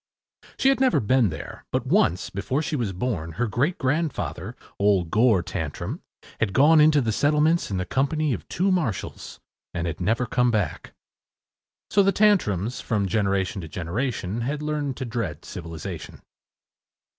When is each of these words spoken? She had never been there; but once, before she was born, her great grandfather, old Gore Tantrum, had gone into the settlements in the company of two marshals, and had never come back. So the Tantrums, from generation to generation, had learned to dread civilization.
She 0.57 0.69
had 0.69 0.79
never 0.79 0.99
been 0.99 1.29
there; 1.29 1.63
but 1.71 1.85
once, 1.85 2.31
before 2.31 2.63
she 2.63 2.75
was 2.75 2.91
born, 2.91 3.33
her 3.33 3.45
great 3.45 3.77
grandfather, 3.77 4.55
old 4.79 5.11
Gore 5.11 5.43
Tantrum, 5.43 6.01
had 6.39 6.53
gone 6.53 6.81
into 6.81 7.01
the 7.01 7.11
settlements 7.11 7.69
in 7.69 7.77
the 7.77 7.85
company 7.85 8.33
of 8.33 8.47
two 8.49 8.71
marshals, 8.71 9.39
and 9.75 9.85
had 9.85 10.01
never 10.01 10.25
come 10.25 10.49
back. 10.49 10.93
So 11.91 12.01
the 12.01 12.11
Tantrums, 12.11 12.81
from 12.81 13.05
generation 13.05 13.61
to 13.61 13.67
generation, 13.67 14.41
had 14.41 14.63
learned 14.63 14.97
to 14.97 15.05
dread 15.05 15.45
civilization. 15.45 16.23